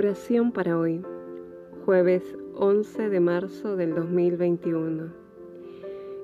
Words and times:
Oración 0.00 0.52
para 0.52 0.78
hoy, 0.78 1.02
jueves 1.84 2.22
11 2.54 3.08
de 3.08 3.18
marzo 3.18 3.74
del 3.74 3.96
2021. 3.96 5.12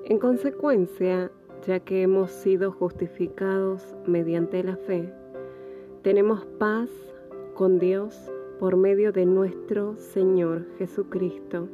En 0.05 0.17
consecuencia, 0.17 1.29
ya 1.67 1.81
que 1.81 2.01
hemos 2.01 2.31
sido 2.31 2.71
justificados 2.71 3.93
mediante 4.07 4.63
la 4.63 4.77
fe, 4.77 5.11
tenemos 6.03 6.45
paz 6.57 6.89
con 7.53 7.77
Dios 7.77 8.17
por 8.61 8.77
medio 8.77 9.11
de 9.11 9.25
nuestro 9.25 9.97
Señor 9.97 10.65
Jesucristo. 10.77 11.67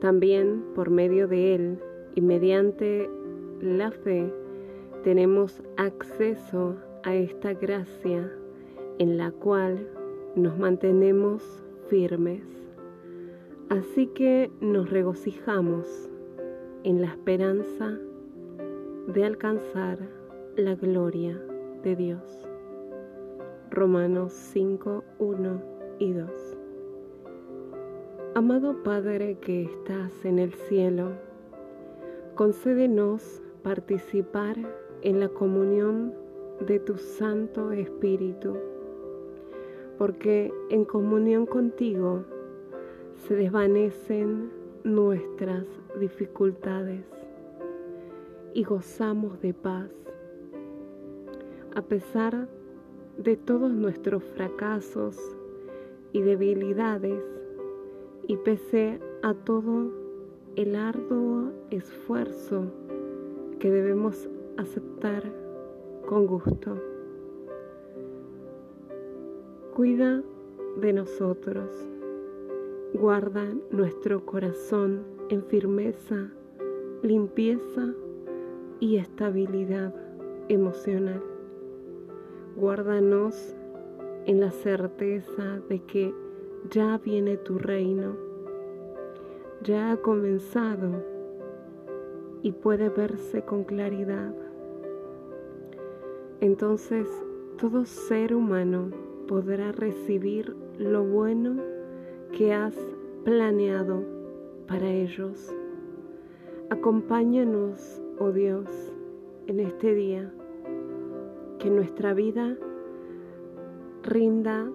También 0.00 0.64
por 0.74 0.88
medio 0.88 1.28
de 1.28 1.54
Él 1.54 1.78
y 2.14 2.22
mediante 2.22 3.10
la 3.60 3.90
fe 3.90 4.32
tenemos 5.02 5.62
acceso 5.76 6.76
a 7.02 7.14
esta 7.14 7.52
gracia 7.52 8.32
en 8.98 9.18
la 9.18 9.32
cual 9.32 9.86
nos 10.36 10.58
mantenemos 10.58 11.42
firmes. 11.88 12.42
Así 13.68 14.08
que 14.08 14.50
nos 14.60 14.90
regocijamos 14.90 16.10
en 16.82 17.00
la 17.00 17.08
esperanza 17.08 17.98
de 19.06 19.24
alcanzar 19.24 19.98
la 20.56 20.74
gloria 20.74 21.40
de 21.82 21.96
Dios. 21.96 22.48
Romanos 23.70 24.32
5, 24.32 25.04
1 25.18 25.62
y 25.98 26.12
2. 26.12 26.30
Amado 28.34 28.82
Padre 28.82 29.38
que 29.40 29.62
estás 29.62 30.24
en 30.24 30.38
el 30.40 30.52
cielo, 30.52 31.12
concédenos 32.34 33.40
participar 33.62 34.56
en 35.02 35.20
la 35.20 35.28
comunión 35.28 36.12
de 36.66 36.80
tu 36.80 36.96
Santo 36.96 37.72
Espíritu 37.72 38.56
porque 39.98 40.52
en 40.70 40.84
comunión 40.84 41.46
contigo 41.46 42.24
se 43.26 43.34
desvanecen 43.34 44.50
nuestras 44.84 45.66
dificultades 45.98 47.04
y 48.52 48.64
gozamos 48.64 49.40
de 49.40 49.54
paz. 49.54 49.90
A 51.74 51.82
pesar 51.82 52.48
de 53.18 53.36
todos 53.36 53.70
nuestros 53.70 54.22
fracasos 54.36 55.18
y 56.12 56.20
debilidades 56.20 57.22
y 58.26 58.36
pese 58.36 59.00
a 59.22 59.34
todo 59.34 59.92
el 60.56 60.76
arduo 60.76 61.52
esfuerzo 61.70 62.64
que 63.58 63.70
debemos 63.70 64.28
aceptar 64.56 65.24
con 66.06 66.26
gusto. 66.26 66.93
Cuida 69.74 70.22
de 70.76 70.92
nosotros. 70.92 71.68
Guarda 72.92 73.44
nuestro 73.72 74.24
corazón 74.24 75.02
en 75.30 75.42
firmeza, 75.42 76.30
limpieza 77.02 77.92
y 78.78 78.98
estabilidad 78.98 79.92
emocional. 80.48 81.20
Guárdanos 82.54 83.56
en 84.26 84.38
la 84.42 84.52
certeza 84.52 85.58
de 85.68 85.80
que 85.80 86.14
ya 86.70 86.98
viene 86.98 87.36
tu 87.36 87.58
reino, 87.58 88.14
ya 89.64 89.90
ha 89.90 89.96
comenzado 89.96 91.02
y 92.42 92.52
puede 92.52 92.90
verse 92.90 93.42
con 93.42 93.64
claridad. 93.64 94.32
Entonces 96.40 97.08
todo 97.58 97.84
ser 97.84 98.36
humano 98.36 99.03
podrá 99.26 99.72
recibir 99.72 100.54
lo 100.78 101.04
bueno 101.04 101.56
que 102.32 102.52
has 102.52 102.76
planeado 103.24 104.02
para 104.66 104.90
ellos. 104.90 105.54
Acompáñanos, 106.70 108.02
oh 108.18 108.32
Dios, 108.32 108.68
en 109.46 109.60
este 109.60 109.94
día, 109.94 110.32
que 111.58 111.70
nuestra 111.70 112.14
vida 112.14 112.56
rinda 114.02 114.70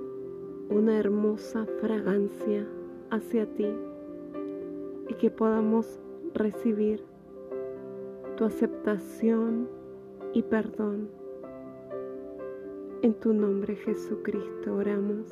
una 0.70 0.98
hermosa 0.98 1.66
fragancia 1.82 2.68
hacia 3.10 3.46
ti 3.56 3.68
y 5.08 5.14
que 5.16 5.32
podamos 5.32 6.00
recibir 6.34 7.04
tu 8.38 8.46
aceptación 8.46 9.68
y 10.34 10.44
perdón 10.44 11.19
en 13.02 13.14
tu 13.16 13.34
nombre 13.34 13.76
Jesucristo 13.76 14.76
oramos. 14.76 15.28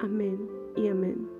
Amén 0.00 0.48
y 0.76 0.88
amén. 0.88 1.37